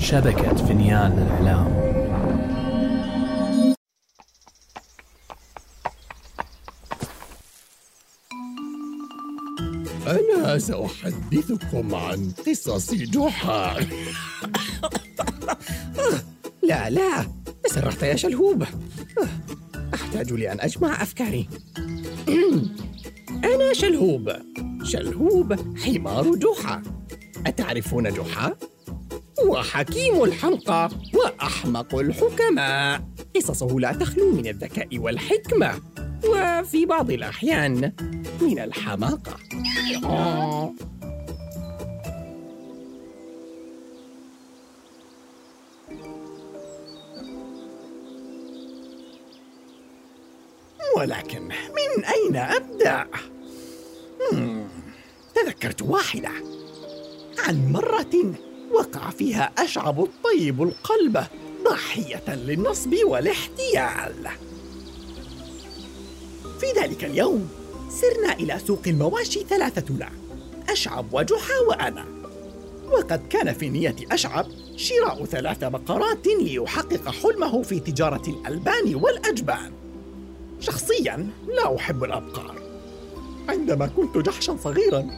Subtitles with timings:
[0.00, 1.90] شبكة فنيان الإعلام
[10.06, 13.76] أنا سأحدثكم عن قصص جحا.
[16.68, 17.26] لا لا
[17.64, 18.64] تسرحت يا شلهوب.
[19.94, 21.48] أحتاج لأن أجمع أفكاري.
[23.44, 24.32] أنا شلهوب.
[24.82, 26.82] شلهوب حمار جحا.
[27.46, 28.56] أتعرفون جحا؟
[29.44, 33.02] هو حكيم الحمقى وأحمق الحكماء.
[33.36, 35.80] قصصه لا تخلو من الذكاء والحكمة
[36.28, 37.92] وفي بعض الأحيان
[38.40, 39.36] من الحماقة.
[50.96, 53.06] ولكن من أين أبدأ؟
[55.34, 56.30] تذكرت واحدة.
[57.38, 58.34] عن مرة
[58.70, 61.24] وقع فيها أشعب الطيب القلب
[61.64, 64.28] ضحية للنصب والاحتيال.
[66.60, 67.48] في ذلك اليوم
[67.90, 70.10] سرنا إلى سوق المواشي ثلاثتنا
[70.68, 72.04] أشعب وجحا وأنا.
[72.92, 79.72] وقد كان في نية أشعب شراء ثلاث بقرات ليحقق حلمه في تجارة الألبان والأجبان.
[80.60, 82.62] شخصيا لا أحب الأبقار.
[83.48, 85.10] عندما كنت جحشا صغيرا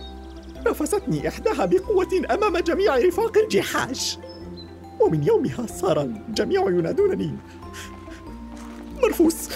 [0.66, 4.18] نفستني إحداها بقوة أمام جميع رفاق الجحاش.
[5.00, 7.36] ومن يومها صار الجميع ينادونني.
[9.02, 9.48] مرفوس.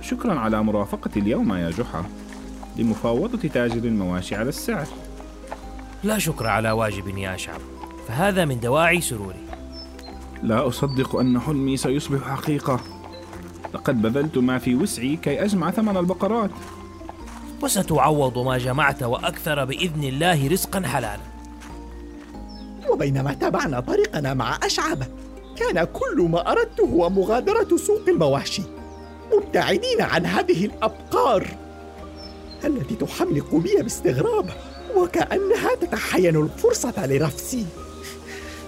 [0.00, 2.04] شكرا على مرافقتي اليوم يا جحا.
[2.76, 4.86] لمفاوضة تاجر المواشي على السعر.
[6.04, 7.60] لا شكر على واجب يا أشعب
[8.08, 9.44] فهذا من دواعي سروري.
[10.42, 12.80] لا أصدق أن حلمي سيصبح حقيقة.
[13.74, 16.50] لقد بذلت ما في وسعي كي أجمع ثمن البقرات.
[17.62, 21.20] وستعوض ما جمعت وأكثر بإذن الله رزقا حلالا.
[22.90, 25.02] وبينما تابعنا طريقنا مع أشعب
[25.56, 28.62] كان كل ما أردت هو مغادرة سوق المواشي
[29.32, 31.46] مبتعدين عن هذه الأبقار
[32.64, 34.50] التي تحملق بي باستغراب
[34.96, 37.66] وكأنها تتحين الفرصة لرفسي.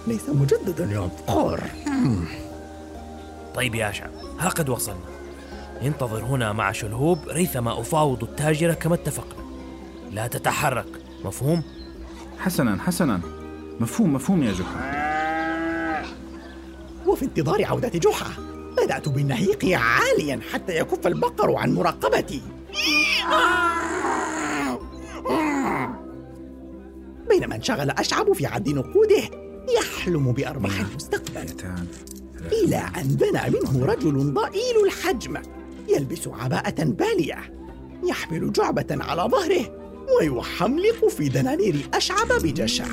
[0.06, 1.60] ليس مجددا يا أبقار.
[3.54, 5.09] طيب يا أشعب ها قد وصلنا.
[5.82, 9.44] انتظر هنا مع شلهوب ريثما أفاوض التاجر كما اتفقنا
[10.12, 10.86] لا تتحرك
[11.24, 11.62] مفهوم؟
[12.38, 13.20] حسنا حسنا.
[13.80, 15.00] مفهوم مفهوم يا جحا.
[17.06, 18.30] وفي انتظار عودة جحا
[18.82, 22.42] بدأت بالنهيق عاليا حتى يكف البقر عن مراقبتي.
[27.28, 29.22] بينما انشغل أشعب في عد نقوده
[29.78, 31.46] يحلم بأرباح المستقبل.
[32.52, 35.36] إلى أن دنا منه رجل ضئيل الحجم.
[35.96, 37.38] يلبس عباءة بالية
[38.08, 39.80] يحمل جعبة على ظهره
[40.20, 42.86] ويحملق في دنانير أشعب بجشع.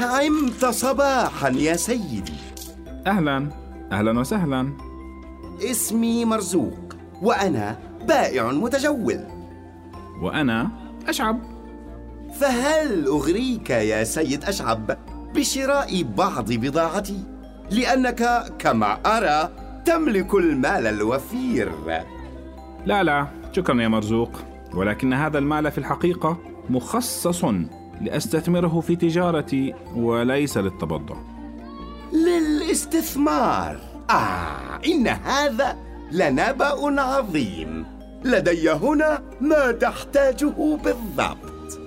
[0.00, 2.32] عمت صباحا يا سيدي.
[3.06, 3.48] أهلا.
[3.92, 4.72] أهلا وسهلا.
[5.62, 9.20] اسمي مرزوق وأنا بائع متجول.
[10.22, 10.70] وأنا
[11.08, 11.40] أشعب.
[12.40, 14.98] فهل أغريك يا سيد أشعب
[15.34, 17.24] بشراء بعض بضاعتي؟
[17.70, 19.52] لأنك كما أرى
[19.90, 21.72] تملك المال الوفير.
[22.86, 24.30] لا لا شكرا يا مرزوق.
[24.74, 26.38] ولكن هذا المال في الحقيقة
[26.70, 27.44] مخصص
[28.00, 31.16] لأستثمره في تجارتي وليس للتبضع.
[32.12, 33.78] للاستثمار.
[34.10, 35.76] آه إن هذا
[36.12, 37.86] لنبأ عظيم.
[38.24, 41.80] لدي هنا ما تحتاجه بالضبط.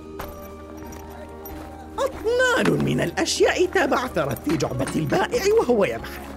[1.99, 6.33] أطنان من الأشياء تبعثرت في جعبة البائع وهو يبحث.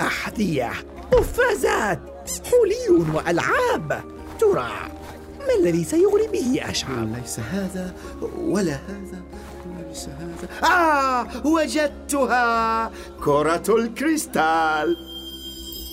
[0.00, 0.70] أحذية.
[1.12, 2.00] قفازات
[2.44, 4.02] حلي وألعاب!
[4.40, 4.70] ترى
[5.38, 7.94] ما الذي سيغري به أشعب؟ ليس هذا
[8.38, 9.22] ولا هذا
[9.88, 10.68] ليس هذا.
[10.74, 12.90] آه وجدتها!
[13.24, 14.96] كرة الكريستال!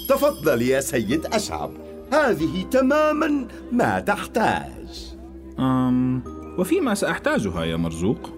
[0.09, 1.71] تفضل يا سيد أشعب.
[2.13, 5.15] هذه تماما ما تحتاج.
[5.59, 6.23] أم
[6.57, 8.29] وفيما سأحتاجها يا مرزوق؟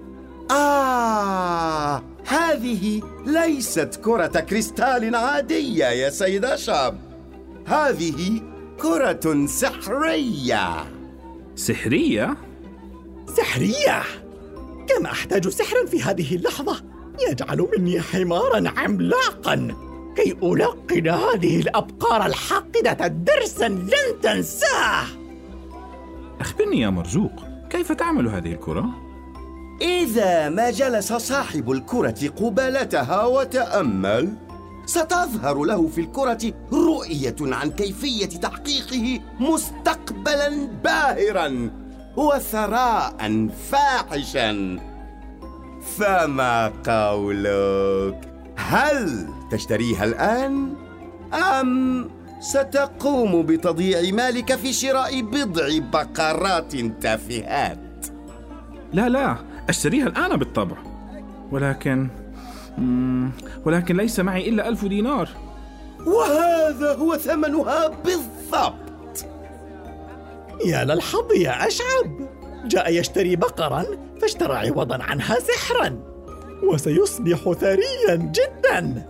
[0.51, 6.97] آه هذه ليست كرة كريستال عادية يا سيد أشعب
[7.67, 8.41] هذه
[8.79, 10.85] كرة سحرية.
[11.55, 12.37] سحرية؟
[13.37, 14.03] سحرية.
[14.87, 16.83] كم أحتاج سحرا في هذه اللحظة؟
[17.29, 19.75] يجعل مني حمارا عملاقا.
[20.15, 25.03] كي ألقن هذه الأبقار الحاقدة درسا لن تنساه.
[26.39, 27.31] أخبرني يا مرزوق
[27.69, 29.06] كيف تعمل هذه الكرة؟
[29.81, 34.33] إذا ما جلس صاحب الكرة قبالتها وتأمل
[34.85, 41.69] ستظهر له في الكرة رؤية عن كيفية تحقيقه مستقبلا باهرا
[42.17, 44.79] وثراء فاحشا.
[45.97, 50.73] فما قولك؟ هل تشتريها الآن؟
[51.33, 52.09] أم
[52.39, 58.07] ستقوم بتضييع مالك في شراء بضع بقرات تافهات؟
[58.93, 59.37] لا لا.
[59.69, 60.77] أشتريها الآن بالطبع.
[61.51, 62.07] ولكن
[63.65, 65.29] ولكن ليس معي إلا ألف دينار.
[66.05, 69.25] وهذا هو ثمنها بالضبط.
[70.65, 72.29] يا للحظ يا أشعب.
[72.65, 73.85] جاء يشتري بقرا
[74.21, 75.99] فاشترى عوضا عنها سحرا.
[76.63, 79.07] وسيصبح ثريا جدا.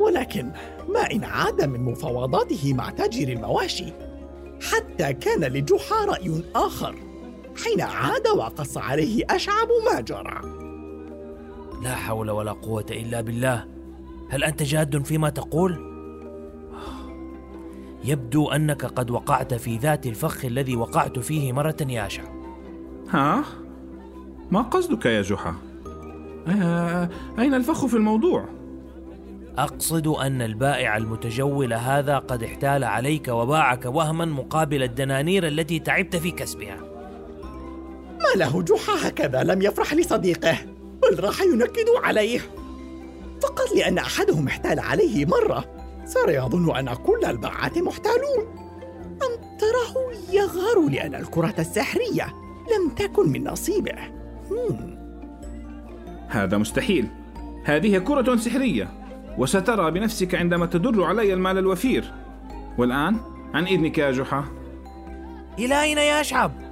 [0.00, 0.50] ولكن
[0.88, 3.92] ما إن عاد من مفاوضاته مع تاجر المواشي.
[4.72, 6.94] حتى كان لجحا رأي آخر.
[7.64, 10.40] حين عاد وقص عليه أشعب ما جرى
[11.82, 13.64] لا حول ولا قوة إلا بالله
[14.28, 15.88] هل أنت جاد فيما تقول؟
[18.04, 22.28] يبدو أنك قد وقعت في ذات الفخ الذي وقعت فيه مرة يا أشعب
[23.10, 23.44] ها؟
[24.50, 25.54] ما قصدك يا جحا؟
[26.48, 27.08] آه،
[27.38, 28.44] أين الفخ في الموضوع؟
[29.58, 36.30] أقصد أن البائع المتجول هذا قد احتال عليك وباعك وهما مقابل الدنانير التي تعبت في
[36.30, 36.87] كسبها
[38.28, 40.58] ما له جحا هكذا لم يفرح لصديقه
[41.02, 42.40] بل راح ينكد عليه.
[43.42, 45.64] فقط لأن أحدهم احتال عليه مرة
[46.04, 48.68] صار يظن أن كل الباعات محتالون.
[49.22, 52.34] أم تراه يغار لأن الكرة السحرية
[52.76, 53.98] لم تكن من نصيبه.
[54.50, 54.98] هم.
[56.28, 57.08] هذا مستحيل.
[57.64, 58.88] هذه كرة سحرية
[59.38, 62.12] وسترى بنفسك عندما تدر علي المال الوفير.
[62.78, 63.16] والآن
[63.54, 64.44] عن إذنك يا جحا.
[65.58, 66.67] إلى أين يا أشعب؟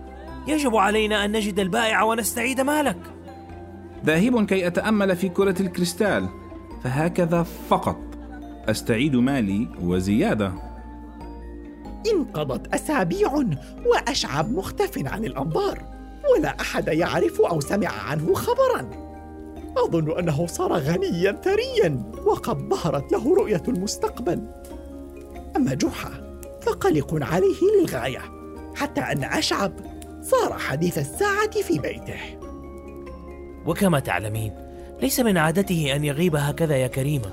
[0.47, 2.97] يجب علينا أن نجد البائع ونستعيد مالك.
[4.05, 6.29] ذاهب كي أتأمل في كرة الكريستال
[6.85, 7.97] فهكذا فقط.
[8.69, 10.53] أستعيد مالي وزيادة.
[12.15, 13.43] انقضت أسابيع
[13.87, 15.83] وأشعب مختف عن الأنظار
[16.35, 18.91] ولا أحد يعرف أو سمع عنه خبرا.
[19.77, 24.47] أظن أنه صار غنيا ثريا وقد ظهرت له رؤية المستقبل.
[25.57, 28.23] أما جحا فقلق عليه للغاية
[28.75, 29.73] حتى أن أشعب
[30.31, 32.21] صار حديث الساعة في بيته.
[33.67, 34.53] وكما تعلمين
[35.03, 37.31] ليس من عادته أن يغيب هكذا يا كريمة.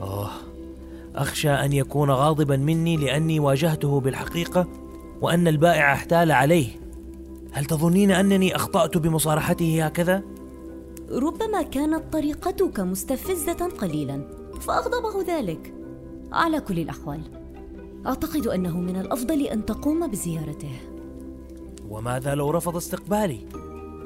[0.00, 0.30] آه
[1.14, 4.66] أخشى أن يكون غاضبا مني لأني واجهته بالحقيقة
[5.20, 6.68] وأن البائع احتال عليه.
[7.52, 10.22] هل تظنين أنني أخطأت بمصارحته هكذا؟
[11.10, 14.24] ربما كانت طريقتك مستفزة قليلا
[14.60, 15.74] فأغضبه ذلك.
[16.32, 17.20] على كل الأحوال
[18.06, 20.89] أعتقد أنه من الأفضل أن تقوم بزيارته.
[21.90, 23.46] وماذا لو رفض استقبالي؟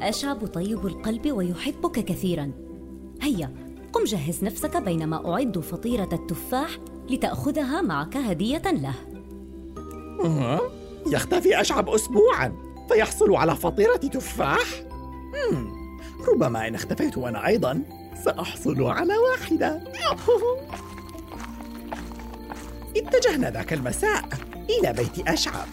[0.02, 2.50] أشعب طيب القلب ويحبك كثيرا
[3.22, 3.54] هيا
[3.92, 6.78] قم جهز نفسك بينما أعد فطيرة التفاح
[7.10, 8.94] لتأخذها معك هدية له
[10.24, 10.60] أه؟
[11.06, 12.52] يختفي أشعب أسبوعا
[12.88, 14.82] فيحصل على فطيرة تفاح؟
[15.50, 15.84] مم.
[16.28, 17.82] ربما إن اختفيت أنا أيضا
[18.24, 19.82] سأحصل على واحدة
[22.96, 24.24] اتجهنا ذاك المساء
[24.70, 25.66] إلى بيت أشعب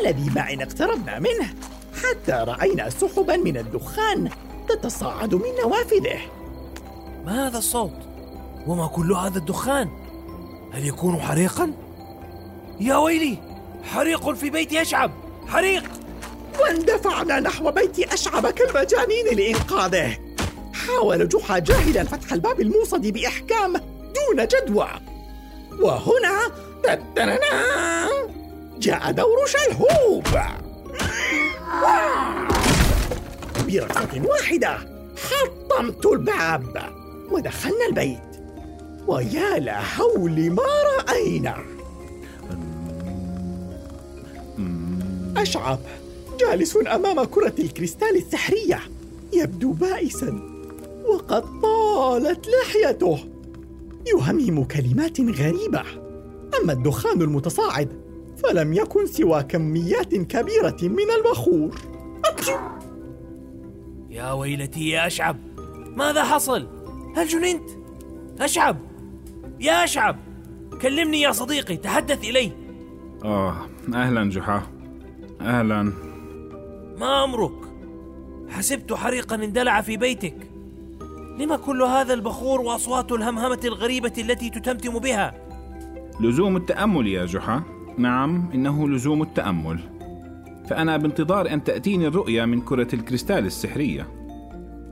[0.00, 1.54] الذي ما إن اقتربنا منه
[2.02, 4.30] حتى رأينا سحبا من الدخان
[4.68, 6.18] تتصاعد من نوافذه
[7.26, 7.98] ما هذا الصوت؟
[8.66, 9.88] وما كل هذا الدخان؟
[10.72, 11.72] هل يكون حريقا؟
[12.80, 13.38] يا ويلي
[13.84, 15.10] حريق في بيت أشعب
[15.48, 15.84] حريق
[16.60, 20.16] واندفعنا نحو بيت أشعب كالمجانين لإنقاذه
[20.72, 24.88] حاول جحا جاهلا فتح الباب الموصد بإحكام دون جدوى
[25.80, 26.40] وهنا
[28.78, 30.26] جاء دور شلهوب.
[33.66, 34.78] بركضة واحدة
[35.16, 36.92] حطمت الباب.
[37.30, 38.18] ودخلنا البيت.
[39.06, 40.62] ويا لهول ما
[40.98, 41.56] رأينا.
[45.36, 45.78] أشعب
[46.40, 48.80] جالس أمام كرة الكريستال السحرية.
[49.32, 50.40] يبدو بائسا.
[51.04, 53.18] وقد طالت لحيته.
[54.06, 55.82] يهمهم كلمات غريبة.
[56.62, 58.05] أما الدخان المتصاعد
[58.36, 61.74] فلم يكن سوى كميات كبيرة من البخور
[64.10, 65.36] يا ويلتي يا أشعب
[65.96, 66.66] ماذا حصل؟
[67.16, 67.70] هل جننت؟
[68.40, 68.76] أشعب
[69.60, 70.16] يا أشعب
[70.82, 72.52] كلمني يا صديقي تحدث إلي
[73.24, 73.56] آه
[73.94, 74.62] أهلا جحا
[75.40, 75.92] أهلا
[76.98, 77.52] ما أمرك؟
[78.48, 80.50] حسبت حريقا اندلع في بيتك
[81.38, 85.34] لما كل هذا البخور وأصوات الهمهمة الغريبة التي تتمتم بها؟
[86.20, 87.62] لزوم التأمل يا جحا
[87.98, 89.80] نعم إنه لزوم التأمل.
[90.68, 94.08] فأنا بانتظار أن تأتيني الرؤية من كرة الكريستال السحرية.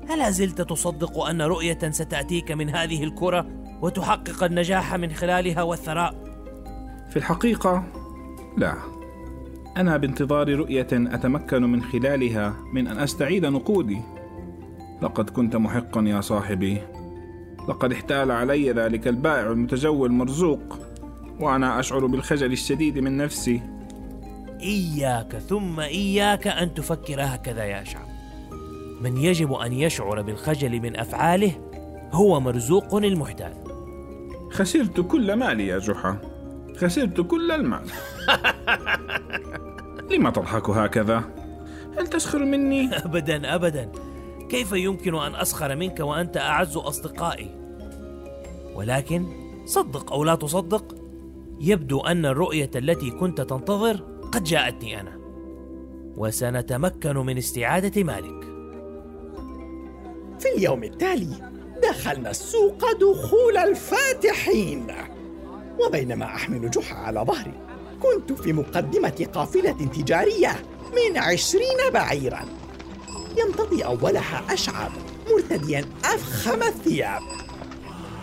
[0.08, 3.46] هل زلت تصدق أن رؤية ستأتيك من هذه الكرة
[3.82, 6.14] وتحقق النجاح من خلالها والثراء؟
[7.10, 7.84] في الحقيقة
[8.58, 8.74] لا.
[9.76, 14.00] أنا بانتظار رؤية أتمكن من خلالها من أن أستعيد نقودي.
[15.02, 16.78] لقد كنت محقا يا صاحبي.
[17.68, 20.78] لقد احتال علي ذلك البائع المتجول مرزوق.
[21.40, 23.62] وأنا أشعر بالخجل الشديد من نفسي.
[24.60, 28.06] إياك ثم إياك أن تفكر هكذا يا أشعب
[29.00, 31.52] من يجب أن يشعر بالخجل من أفعاله
[32.12, 33.52] هو مرزوق المحتال.
[34.50, 36.18] خسرت كل مالي يا جحا.
[36.76, 37.84] خسرت كل المال.
[40.10, 41.24] لما تضحك هكذا؟
[41.98, 43.92] هل تسخر مني؟ أبدا أبدا.
[44.50, 47.50] كيف يمكن أن أسخر منك وأنت أعز أصدقائي؟
[48.74, 49.26] ولكن
[49.64, 51.03] صدق أو لا تصدق
[51.60, 53.96] يبدو أن الرؤية التي كنت تنتظر
[54.32, 55.18] قد جاءتني أنا.
[56.16, 58.44] وسنتمكن من استعادة مالك.
[60.38, 64.86] في اليوم التالي دخلنا السوق دخول الفاتحين.
[65.86, 67.54] وبينما أحمل جحا على ظهري
[68.02, 70.56] كنت في مقدمة قافلة تجارية
[70.92, 72.44] من عشرين بعيرا.
[73.38, 74.90] يمتطي أولها أشعب
[75.30, 77.22] مرتديا أفخم الثياب.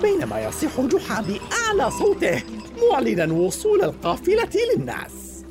[0.01, 2.43] بينما يصيح جحا بأعلى صوته
[2.91, 5.45] معلنا وصول القافلة للناس.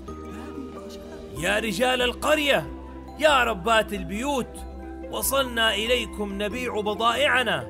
[1.38, 2.70] يا رجال القرية
[3.18, 4.56] يا ربات البيوت
[5.10, 7.66] وصلنا إليكم نبيع بضائعنا.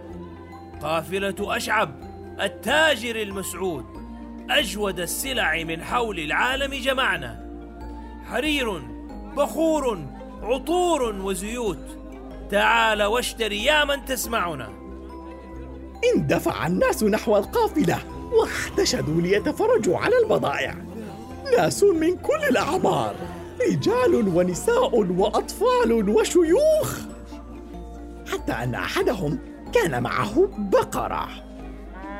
[0.83, 1.95] قافلة أشعب
[2.40, 3.85] التاجر المسعود
[4.50, 7.50] أجود السلع من حول العالم جمعنا.
[8.25, 8.83] حرير
[9.37, 10.07] بخور
[10.43, 11.99] عطور وزيوت
[12.50, 14.73] تعال واشتري يا من تسمعنا.
[16.14, 18.19] اندفع الناس نحو القافلة.
[18.32, 20.75] واحتشدوا ليتفرجوا على البضائع.
[21.58, 23.14] ناس من كل الأعمار
[23.70, 26.99] رجال ونساء وأطفال وشيوخ.
[28.32, 29.38] حتى أن أحدهم
[29.72, 31.28] كان معه بقرة.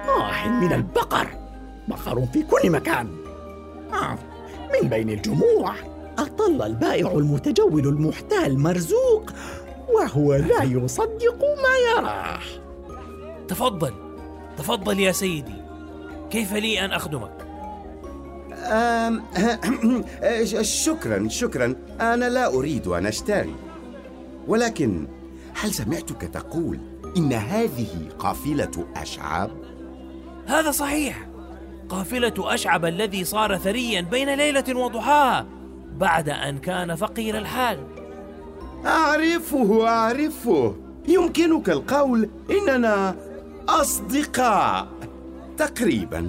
[0.09, 1.27] آه من البقر
[1.89, 3.09] بقر في كل مكان.
[3.93, 4.19] آه
[4.73, 5.75] من بين الجموع
[6.19, 9.31] أطل البائع المتجول المحتال مرزوق
[9.95, 12.41] وهو لا يصدق ما يراه.
[13.49, 13.93] تفضل
[14.57, 15.61] تفضل يا سيدي.
[16.31, 17.47] كيف لي أن أخدمك؟
[20.61, 21.75] شكرا شكرا.
[22.01, 23.55] أنا لا أريد أن أشتري.
[24.49, 25.07] ولكن
[25.55, 26.79] هل سمعتك تقول
[27.17, 29.51] إن هذه قافلة أشعب؟
[30.47, 31.27] هذا صحيح.
[31.89, 35.47] قافلة أشعب الذي صار ثريا بين ليلة وضحاها
[35.97, 37.79] بعد أن كان فقير الحال.
[38.87, 40.77] أعرفه أعرفه.
[41.09, 43.17] يمكنك القول إننا
[43.69, 44.89] أصدقاء.
[45.61, 46.21] تقريبا.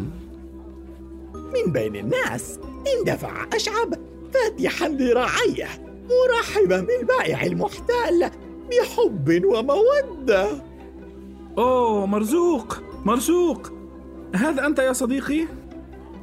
[1.33, 2.59] من بين الناس
[2.97, 3.93] اندفع أشعب
[4.33, 5.67] فاتحا ذراعيه
[6.09, 8.31] مرحبا بالبائع المحتال
[8.69, 10.47] بحب ومودة.
[11.57, 13.71] أوه مرزوق مرزوق.
[14.35, 15.47] هذا أنت يا صديقي؟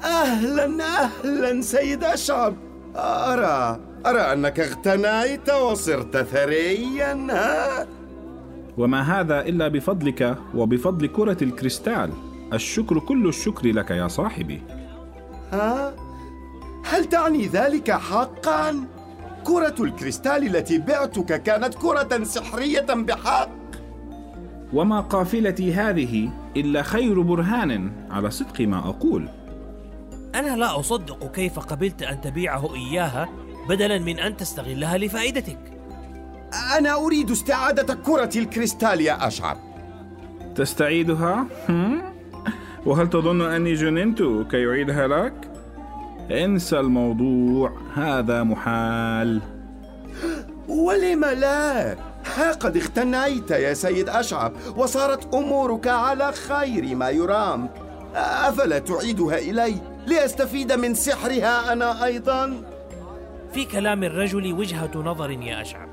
[0.04, 2.56] أهلا أهلا سيد أشعب.
[2.96, 7.86] أرى أرى أنك اغتنيت وصرت ثريا ها؟
[8.78, 12.10] وما هذا إلا بفضلك وبفضل كرة الكريستال.
[12.52, 14.62] الشكر كل الشكر لك يا صاحبي
[15.52, 15.94] ها؟
[16.84, 18.84] هل تعني ذلك حقا؟
[19.44, 23.50] كرة الكريستال التي بعتك كانت كرة سحرية بحق
[24.72, 29.28] وما قافلتي هذه إلا خير برهان على صدق ما أقول
[30.34, 33.28] أنا لا أصدق كيف قبلت أن تبيعه إياها
[33.68, 35.58] بدلا من أن تستغلها لفائدتك
[36.78, 39.56] أنا أريد استعادة كرة الكريستال يا أشعب
[40.54, 42.07] تستعيدها؟ هم؟
[42.86, 45.50] وهل تظن أني جننت كي أعيدها لك؟
[46.30, 49.40] انسى الموضوع هذا محال
[50.68, 51.92] ولم لا؟
[52.36, 57.68] ها قد اغتنيت يا سيد أشعب وصارت أمورك على خير ما يرام
[58.14, 59.74] أفلا تعيدها إلي
[60.06, 62.62] لأستفيد من سحرها أنا أيضا؟
[63.52, 65.88] في كلام الرجل وجهة نظر يا أشعب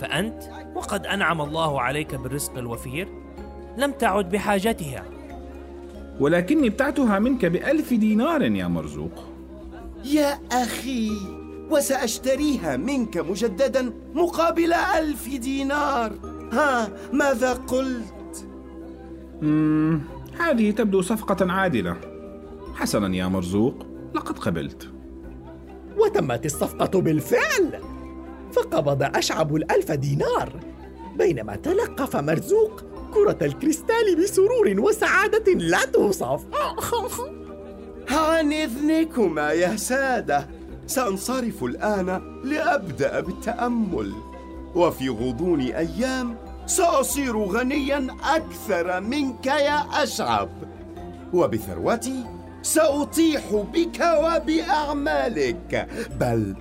[0.00, 0.42] فأنت
[0.74, 3.08] وقد أنعم الله عليك بالرزق الوفير
[3.76, 5.04] لم تعد بحاجتها
[6.20, 9.24] ولكني ابتعتها منك بألف دينار يا مرزوق.
[10.04, 11.10] يا أخي
[11.70, 16.12] وسأشتريها منك مجددا مقابل ألف دينار.
[16.52, 18.46] ها ماذا قلت؟
[19.42, 20.00] مم.
[20.38, 21.96] هذه تبدو صفقة عادلة.
[22.74, 24.88] حسنا يا مرزوق لقد قبلت.
[25.98, 27.80] وتمت الصفقة بالفعل.
[28.52, 30.52] فقبض أشعب الألف دينار.
[31.18, 32.82] بينما تلقف مرزوق
[33.14, 36.40] كرة الكريستال بسرور وسعادة لا توصف.
[38.10, 40.46] عن إذنكما يا سادة.
[40.86, 44.12] سأنصرف الآن لأبدأ بالتأمل.
[44.74, 46.36] وفي غضون أيام
[46.66, 50.48] سأصير غنيا أكثر منك يا أشعب
[51.32, 52.24] وبثروتي
[52.62, 55.88] سأطيح بك وبأعمالك.
[56.20, 56.54] بل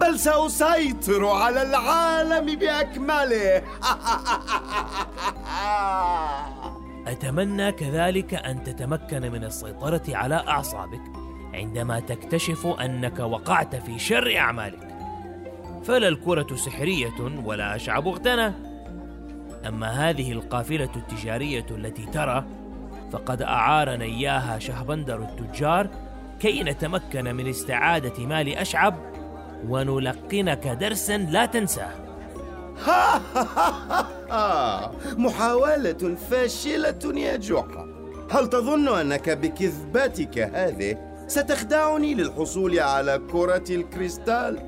[0.00, 3.62] بل سأسيطر على العالم بأكمله.
[7.06, 11.02] أتمنى كذلك أن تتمكن من السيطرة على أعصابك
[11.54, 14.90] عندما تكتشف أنك وقعت في شر أعمالك.
[15.84, 18.52] فلا الكرة سحرية ولا أشعب اغتنى
[19.66, 22.44] أما هذه القافلة التجارية التي ترى
[23.12, 25.88] فقد أعارنا إياها شهبندر التجار
[26.40, 29.09] كي نتمكن من استعادة مال أشعب
[29.68, 31.90] ونلقنك درسا لا تنساه
[35.24, 37.86] محاولة فاشلة يا جحا
[38.30, 40.98] هل تظن أنك بكذبتك هذه؟
[41.28, 44.58] ستخدعني للحصول على كرة الكريستال؟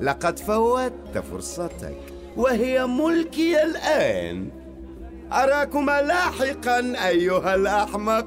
[0.00, 1.96] لقد فوتت فرصتك
[2.36, 4.48] وهي ملكي الآن.
[5.32, 8.26] أراكما لاحقا أيها الأحمقان.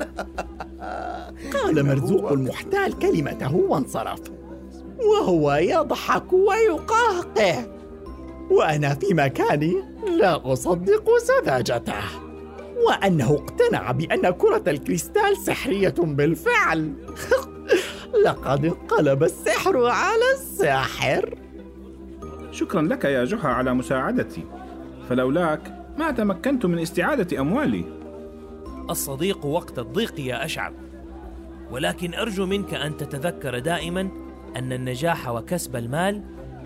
[1.52, 4.20] قال مرزوق المحتال كلمته وانصرف.
[4.98, 7.66] وهو يضحك ويقهقه.
[8.50, 9.74] وأنا في مكاني
[10.18, 12.02] لا أصدق سذاجته.
[12.86, 16.92] وأنه اقتنع بأن كرة الكريستال سحرية بالفعل.
[18.24, 21.34] لقد انقلب السحر على الساحر.
[22.52, 24.44] شكرا لك يا جحا على مساعدتي.
[25.08, 25.60] فلولاك
[25.98, 27.99] ما تمكنت من استعادة أموالي.
[28.90, 30.72] الصديق وقت الضيق يا أشعب
[31.70, 34.08] ولكن أرجو منك أن تتذكر دائما
[34.56, 36.22] أن النجاح وكسب المال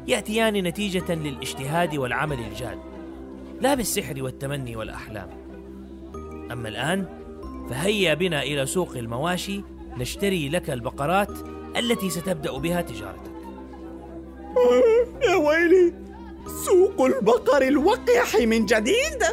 [0.08, 2.78] يأتيان نتيجة للاجتهاد والعمل الجاد
[3.60, 5.28] لا بالسحر والتمني والأحلام.
[6.52, 7.06] أما الآن
[7.70, 9.62] فهيا بنا إلى سوق المواشي
[9.96, 11.30] نشتري لك البقرات
[11.76, 13.34] التي ستبدأ بها تجارتك.
[15.28, 15.94] يا ويلي
[16.64, 19.24] سوق البقر الوقح من جديد؟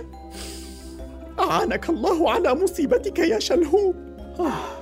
[1.41, 3.95] أعانك الله على مصيبتك يا شلهوب
[4.39, 4.80] آه.